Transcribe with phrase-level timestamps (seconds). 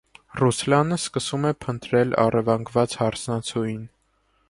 [0.37, 3.89] Ռուսլանը սկսում է փնտրել առևանգված հարսնացուին։